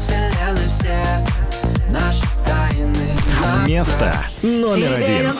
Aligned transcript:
Все 0.00 0.30
наши 1.90 2.24
тайны 2.46 3.66
Место 3.66 4.16
номер 4.40 4.94
один. 4.94 5.32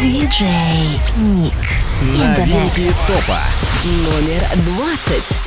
Диджей 0.00 1.00
Ник. 1.16 1.54
Новинки 2.00 2.92
топа. 3.06 3.38
Номер 3.84 4.42
20. 4.56 5.41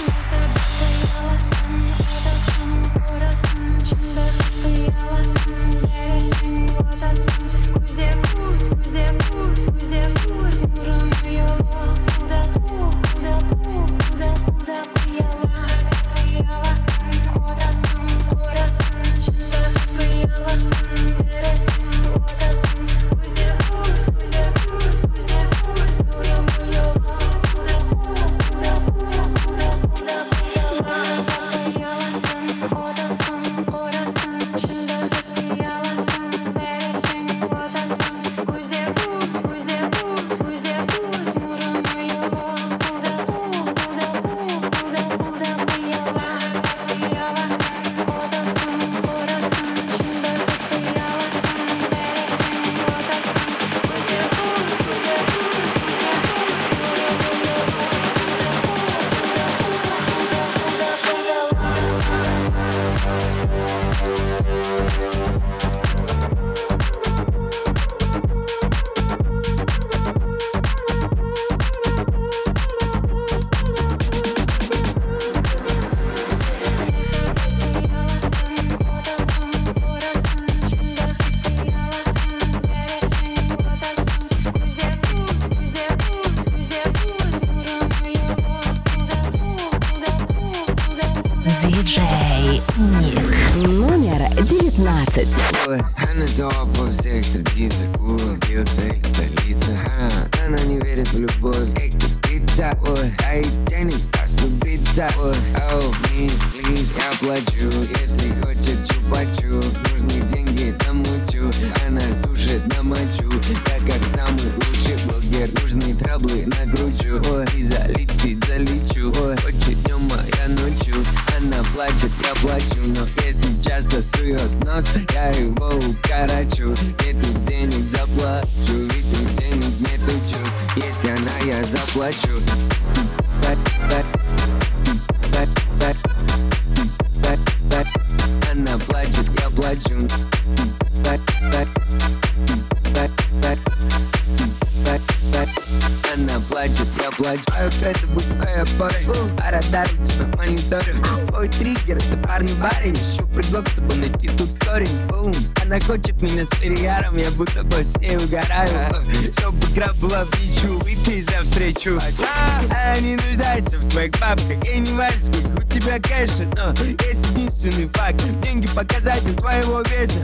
Тебя 165.86 166.00
кэша 166.00 166.44
Но 166.58 166.74
есть 167.06 167.26
единственный 167.32 167.88
факт. 167.94 168.24
Деньги 168.42 168.68
показатель 168.68 169.36
твоего 169.36 169.82
веса. 169.82 170.20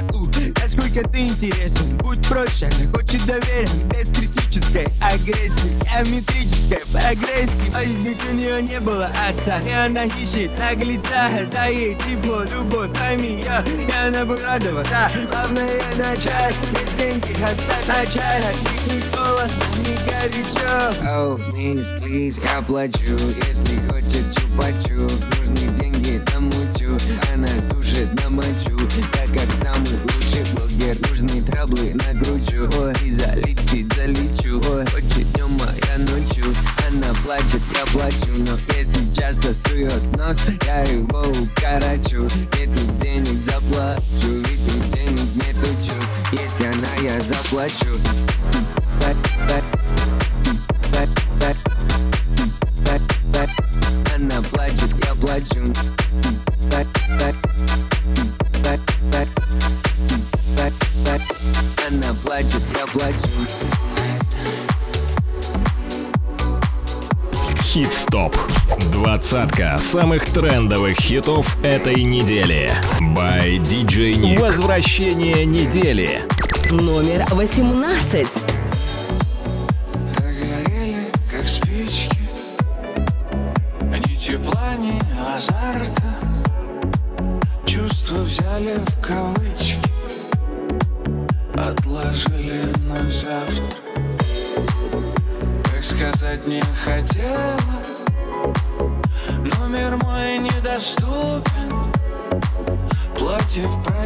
Насколько 0.59 1.07
ты 1.09 1.27
интересен. 1.27 1.97
Будь 1.97 2.25
проще, 2.27 2.67
она 2.67 2.91
хочет 2.91 3.25
доверия. 3.25 3.69
Без 3.93 4.09
критической 4.09 4.87
агрессии. 5.01 5.71
Геометрической 5.83 6.81
прогрессии. 6.91 7.71
Ой, 7.75 7.85
ведь 8.03 8.17
у 8.29 8.35
нее 8.35 8.61
не 8.63 8.79
было 8.79 9.09
отца. 9.27 9.59
И 9.61 9.71
она 9.71 10.05
ищет 10.05 10.51
наглеца. 10.57 11.29
Дай 11.51 11.75
ей 11.75 11.95
тепло, 11.95 12.43
любовь, 12.43 12.89
пойми 12.97 13.39
ее 13.39 13.63
И 13.65 13.91
она 14.07 14.25
будет 14.25 14.43
радоваться. 14.43 15.11
Главное 15.29 15.79
начать. 15.97 16.55
Без 16.71 16.95
деньги 16.95 17.33
отстать 17.43 17.87
начать. 17.87 18.45
От 18.45 18.91
них 18.91 19.03
холодно, 19.13 19.51
не 19.77 19.95
горячо. 20.05 20.61
Oh, 21.03 21.37
please, 21.51 21.93
please, 21.99 22.41
я 22.43 22.61
плачу. 22.61 23.17
Если 23.47 23.79
хочет 23.87 24.25
чупачу 24.35 25.01
Нужны 25.01 25.11
деньги, 25.11 25.30
Она 27.33 27.47
сушит, 27.47 28.13
намочу 28.21 28.77
Я 29.15 29.27
как 29.27 29.47
самый 29.61 29.97
лучший 30.03 30.43
блогер. 30.53 30.97
Нужны 31.07 31.41
траблы, 31.41 31.93
накручу 31.93 32.69
Ой, 32.77 32.93
и 33.05 33.09
залетит, 33.09 33.93
залечу. 33.95 34.61
Ой, 34.69 34.85
хочет 34.87 35.31
днем, 35.33 35.57
я 35.87 35.97
ночью. 35.99 36.45
Она 36.87 37.13
плачет, 37.23 37.61
я 37.73 37.85
плачу 37.93 38.31
Но 38.37 38.57
если 38.75 39.13
часто 39.15 39.53
сует 39.55 40.17
нос. 40.17 40.39
Я 40.65 40.81
его 40.81 41.21
укорочу 41.21 42.27
Нету 42.57 42.81
денег, 43.01 43.41
заплачу. 43.43 44.01
Ведь 44.21 44.67
у 44.67 44.95
денег 44.95 45.35
нету 45.35 45.67
чувств. 45.85 46.11
Если 46.33 46.65
она, 46.65 46.93
я 47.01 47.21
заплачу. 47.21 47.97
Она 49.01 49.80
Двадцатка 69.01 69.79
самых 69.79 70.25
трендовых 70.25 70.95
хитов 70.95 71.57
этой 71.63 72.03
недели. 72.03 72.69
By 73.17 73.57
DJ 73.57 74.13
Nick. 74.13 74.39
Возвращение 74.39 75.43
недели. 75.43 76.21
Номер 76.69 77.25
18. 77.31 78.50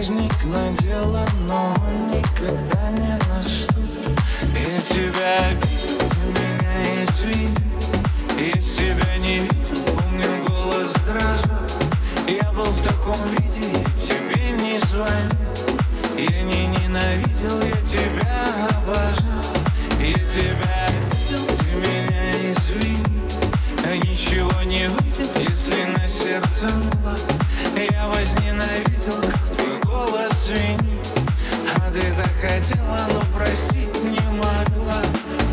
возникло 0.06 0.70
дело, 0.82 1.26
но 1.48 1.74
он 1.88 2.12
никогда 2.12 2.92
не 2.92 3.18
наступит. 3.28 4.20
Я 4.54 4.80
тебя 4.80 5.48
обидел, 5.50 5.98
ты 6.10 6.28
меня 6.30 7.04
извини 7.04 7.56
Я 8.38 8.52
тебя 8.52 9.18
не 9.18 9.40
видел, 9.40 9.82
помню 9.98 10.46
голос 10.48 10.94
дрожал 11.06 11.66
Я 12.28 12.52
был 12.52 12.66
в 12.66 12.82
таком 12.84 13.18
виде, 13.32 13.62
я 13.72 13.84
тебе 13.96 14.52
не 14.52 14.80
звонил. 14.82 15.80
Я 16.18 16.44
не 16.44 16.68
ненавидел, 16.68 17.60
я 17.62 17.82
тебя 17.84 18.68
обожал. 18.78 19.44
Я 20.00 20.14
тебя 20.14 20.88
обидел, 20.88 21.46
ты 21.58 21.76
меня 21.78 22.52
извини 22.54 23.15
Ничего 23.96 24.62
не 24.64 24.90
выйдет, 24.90 25.30
если 25.50 25.86
на 25.86 26.10
сердце 26.10 26.68
было. 26.68 27.18
Я 27.78 28.08
возненавидел, 28.08 29.22
как 29.22 29.56
твой 29.56 29.80
голос 29.86 30.34
звенит. 30.46 31.08
А 31.78 31.92
ты 31.92 32.02
так 32.18 32.32
хотела, 32.42 33.08
но 33.14 33.22
простить 33.34 34.04
не 34.04 34.20
могла. 34.32 35.02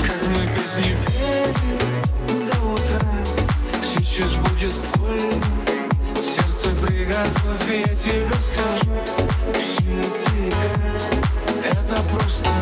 Как 0.04 0.26
мы 0.26 0.48
песни 0.56 0.96
пели 1.06 2.50
до 2.50 2.60
утра 2.64 3.12
Сейчас 3.80 4.34
будет 4.34 4.74
больно. 4.96 5.62
Сердце 6.20 6.70
приготовь, 6.84 7.70
я 7.70 7.94
тебе 7.94 8.34
скажу 8.40 8.92
Все 9.54 10.02
ты, 10.24 10.52
это 11.68 12.02
просто 12.10 12.61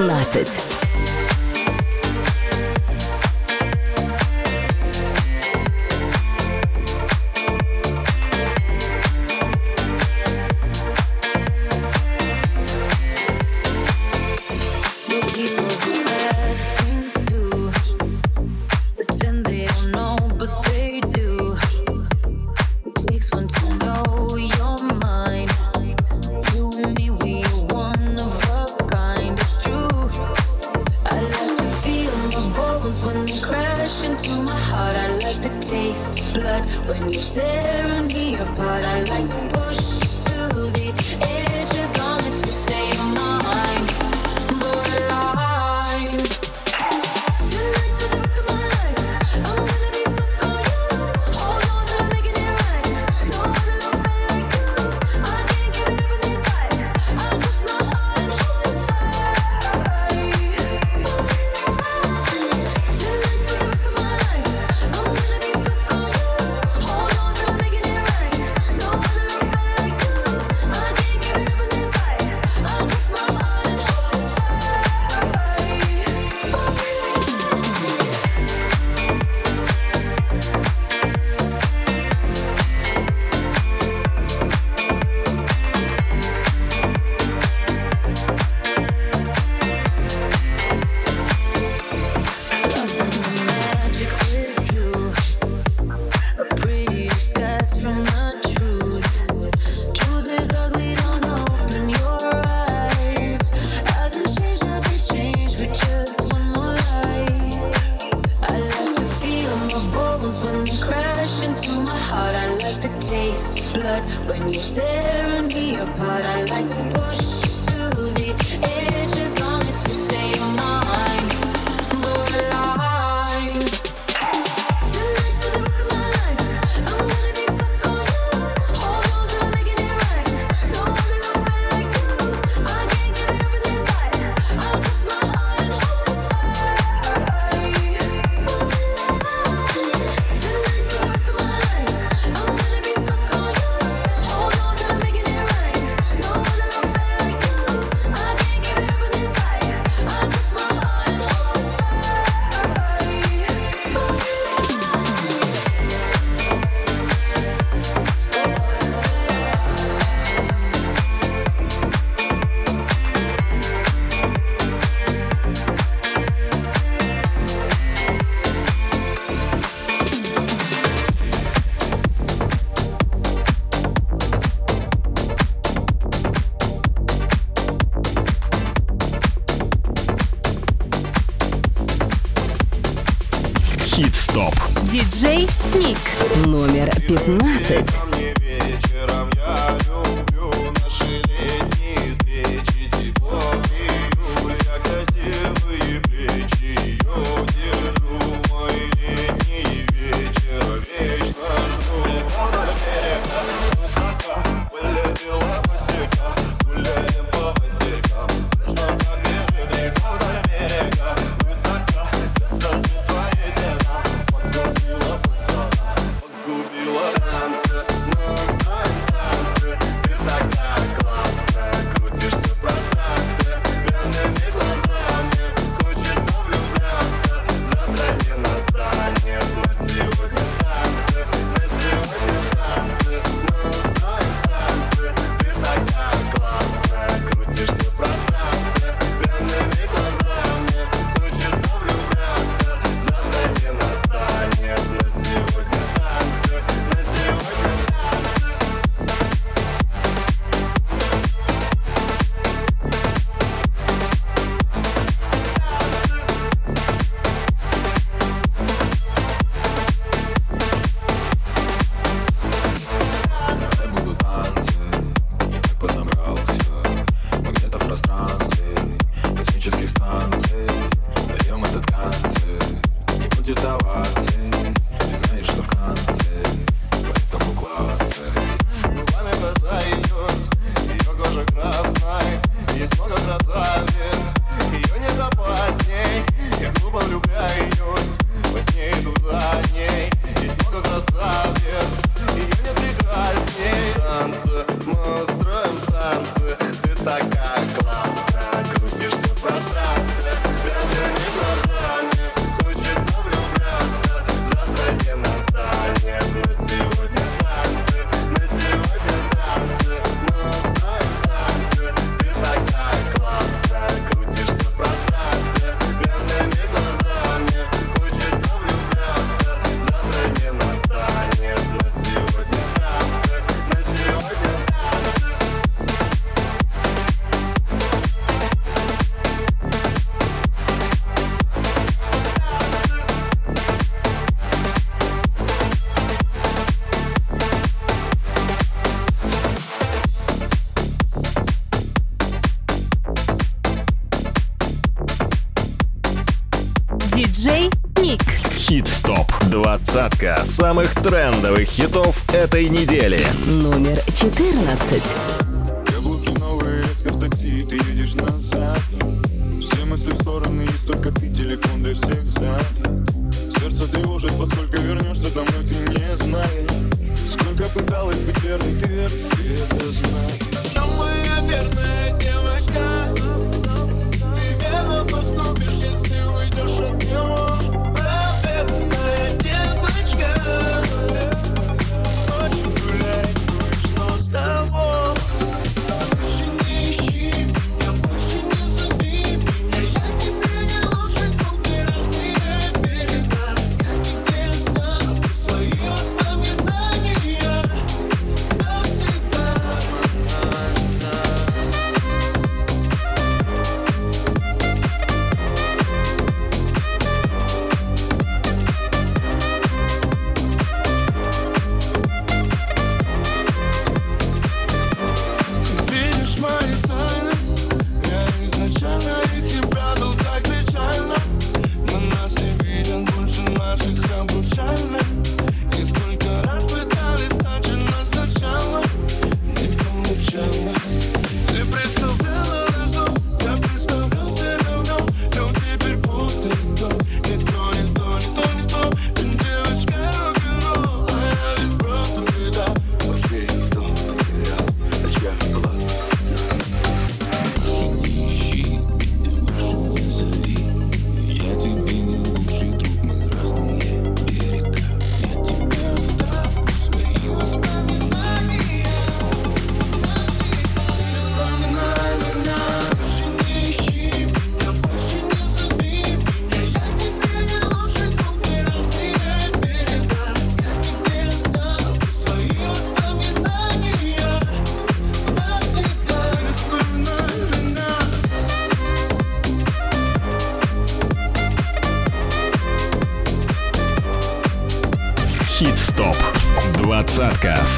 Номер 0.00 0.69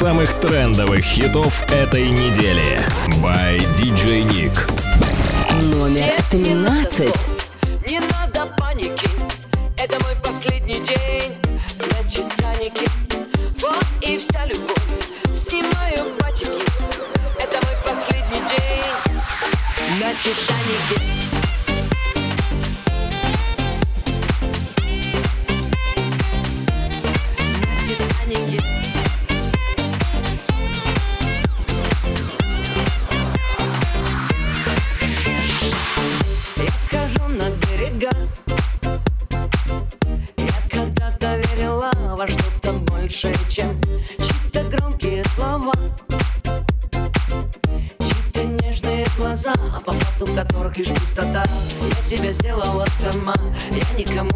самых 0.03 0.33
трендовых 0.41 1.05
хитов 1.05 1.63
этой 1.71 2.11
недели. 2.11 2.85
By 3.23 3.57
DJ 3.79 4.27
Nick. 4.27 4.53
Номер 5.63 6.13
13. 6.29 7.32
больше, 43.13 43.31
чем 43.51 43.79
чьи-то 44.19 44.63
громкие 44.71 45.23
слова. 45.35 45.73
Чьи-то 48.01 48.45
нежные 48.45 49.07
глаза, 49.19 49.53
а 49.77 49.81
по 49.81 49.93
факту 49.93 50.25
в 50.25 50.35
которых 50.35 50.79
лишь 50.79 50.89
пустота. 50.89 51.45
Я 51.83 52.03
себя 52.03 52.33
сделала 52.33 52.87
сама, 52.99 53.35
я 53.71 53.99
никому 53.99 54.32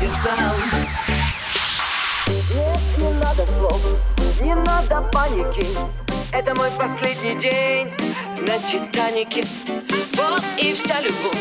сердцам 0.00 0.54
Нет, 2.26 2.80
не 2.98 3.10
надо 3.20 3.46
слов, 3.58 3.80
не 4.40 4.54
надо 4.54 5.02
паники. 5.12 5.66
Это 6.32 6.54
мой 6.54 6.70
последний 6.70 7.38
день 7.40 7.90
на 8.46 8.58
Титанике 8.58 9.44
Вот 10.14 10.42
и 10.56 10.72
вся 10.74 11.00
любовь, 11.00 11.38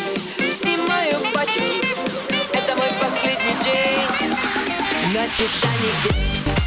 снимаю 0.59 1.15
пачки 1.33 1.83
Это 2.51 2.75
мой 2.75 2.89
последний 2.99 3.55
день 3.63 4.35
на 5.13 5.27
Титанике 5.27 6.58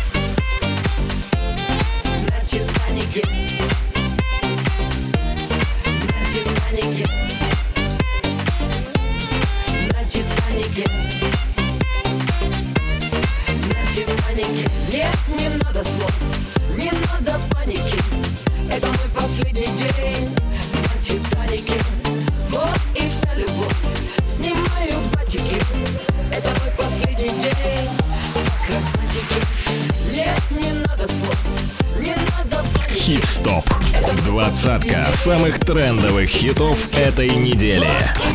Двадцатка 34.42 35.06
самых 35.14 35.60
трендовых 35.60 36.28
хитов 36.28 36.76
этой 36.98 37.30
недели. 37.30 37.86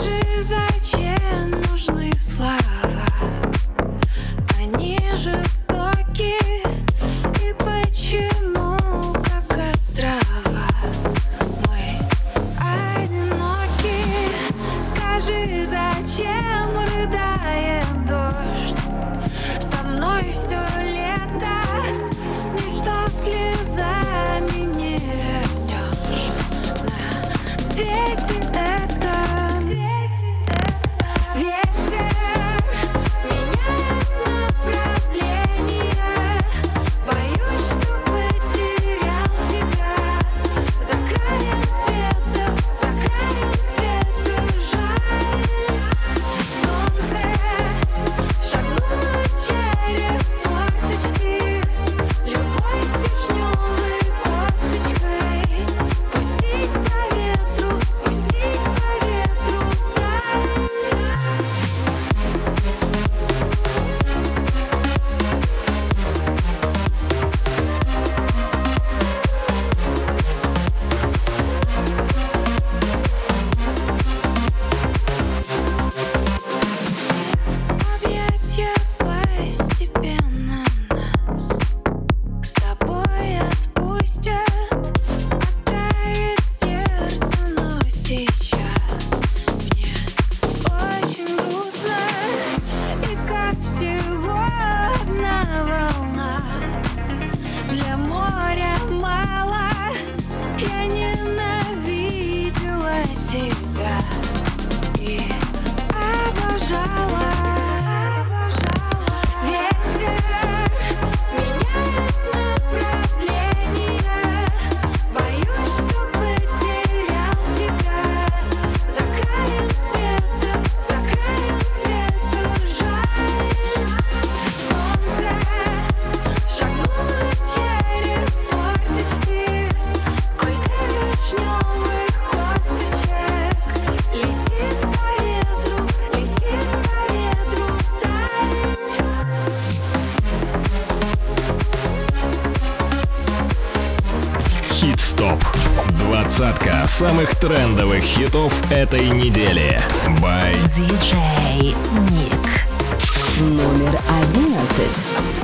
самых 146.94 147.34
трендовых 147.34 148.04
хитов 148.04 148.52
этой 148.70 149.08
недели. 149.08 149.82
By 150.20 150.54
DJ 150.66 151.74
Nick. 152.12 153.40
Номер 153.40 153.98
одиннадцать. 154.22 155.43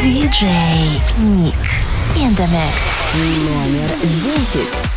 DJ 0.00 0.46
Nick 1.36 1.54
in 2.16 2.34
the 2.34 2.46
mix. 2.48 2.98
Номер 3.44 3.90
десять. 4.24 4.89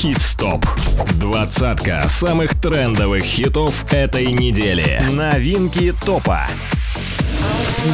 Хит-стоп. 0.00 0.64
Двадцатка 1.16 2.08
самых 2.08 2.58
трендовых 2.58 3.22
хитов 3.22 3.92
этой 3.92 4.32
недели. 4.32 4.98
Новинки 5.10 5.94
топа. 6.06 6.46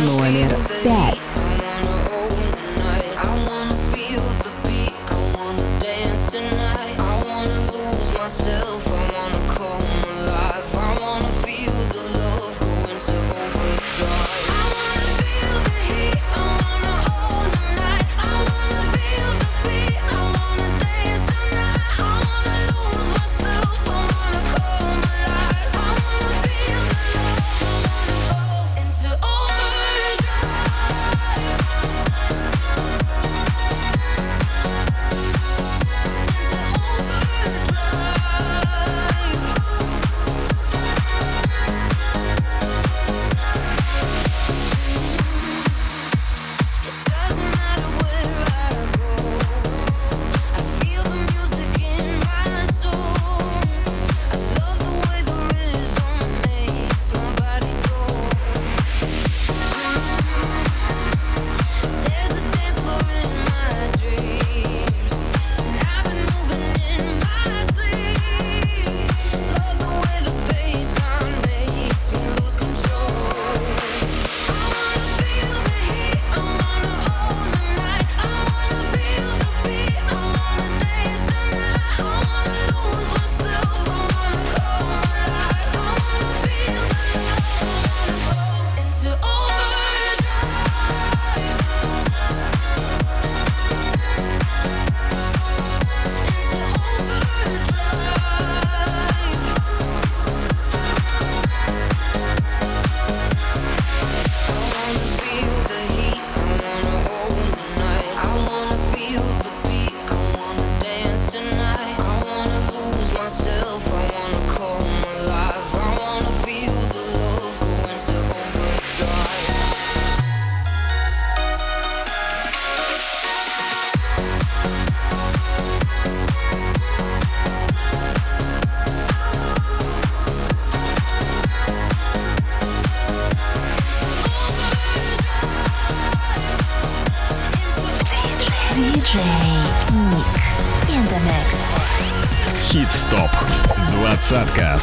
Номер 0.04 0.56
пять. 0.84 1.45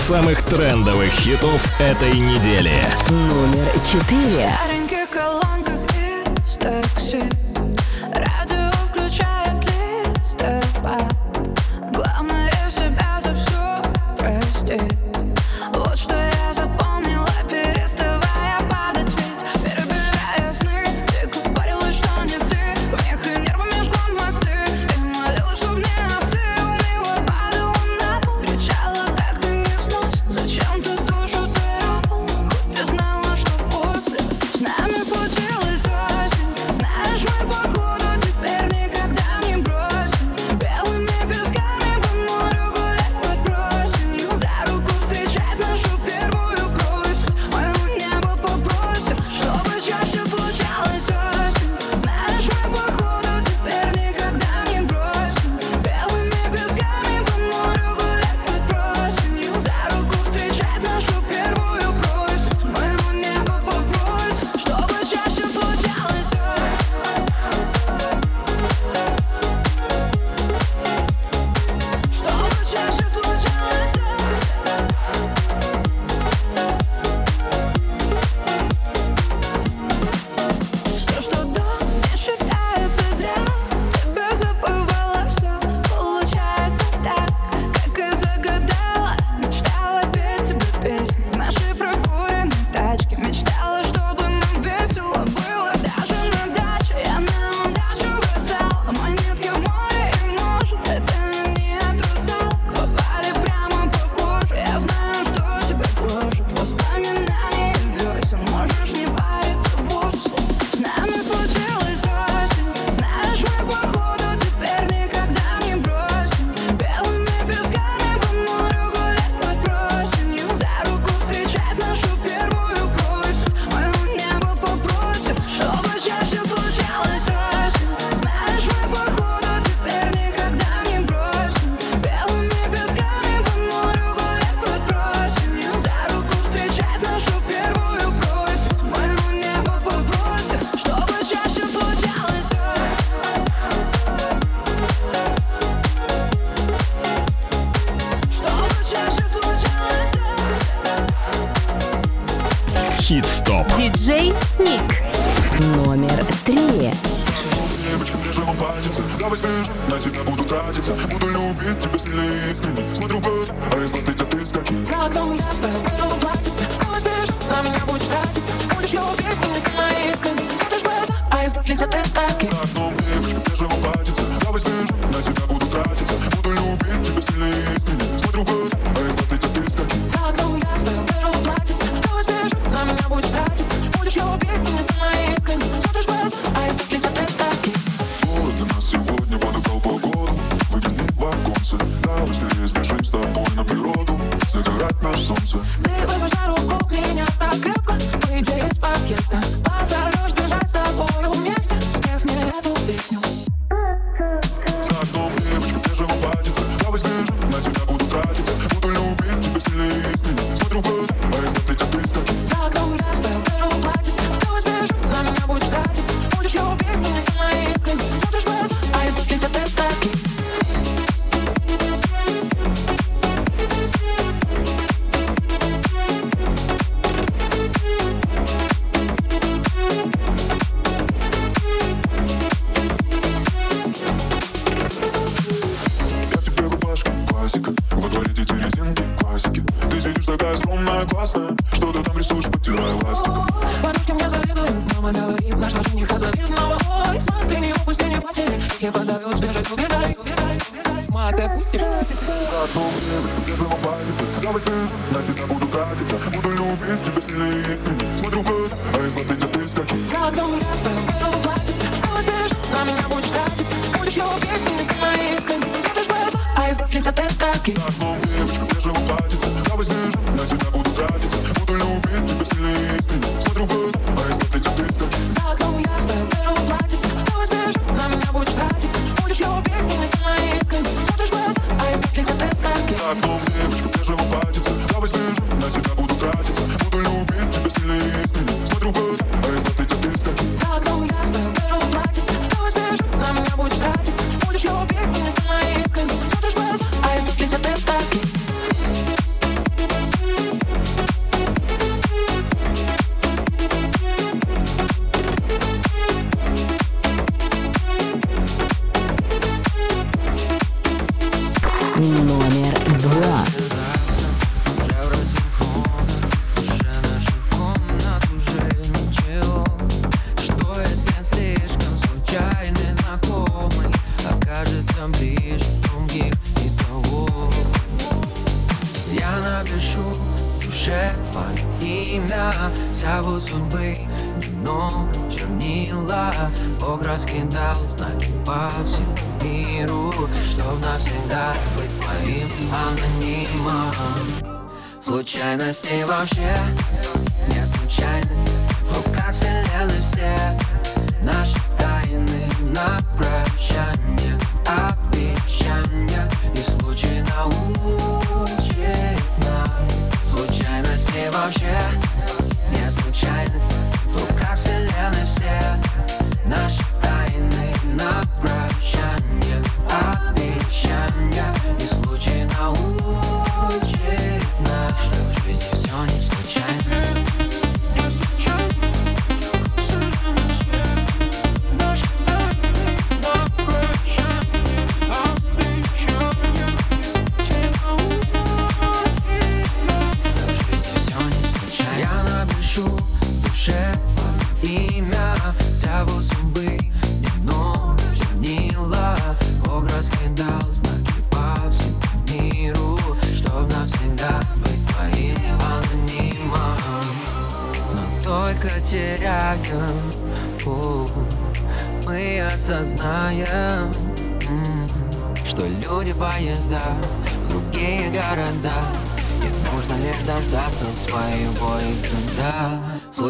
Самых 0.03 0.41
трендовых 0.41 1.07
хитов 1.11 1.65
этой 1.79 2.19
недели. 2.19 2.75
Номер 3.09 3.65
четыре. 3.85 4.72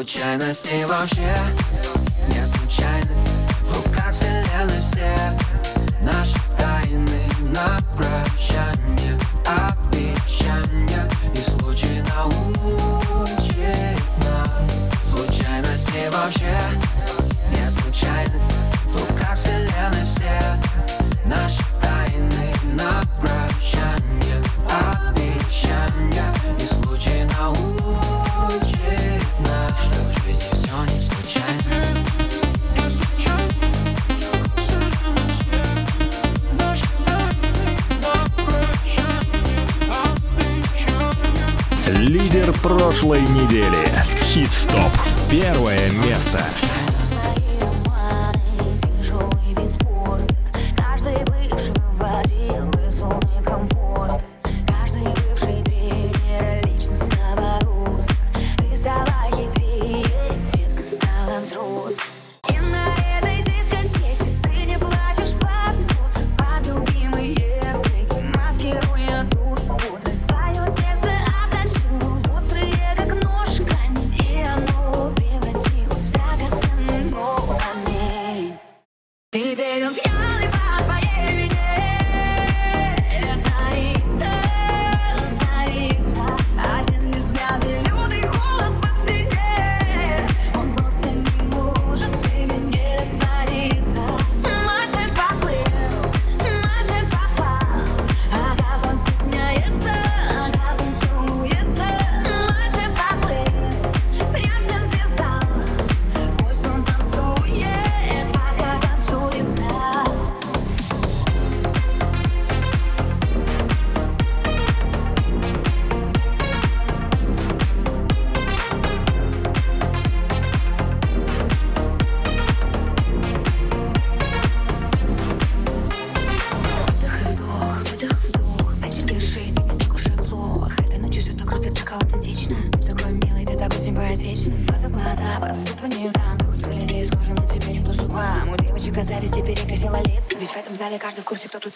Случайности 0.04 0.84
вообще? 0.84 1.34
Не 2.28 2.46
случайны 2.46 3.16
В 3.62 3.88
руках 3.88 4.12
вселенной 4.14 4.82
все. 4.82 5.16
Наши 6.02 6.38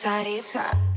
side, 0.08 0.28
it's. 0.28 0.97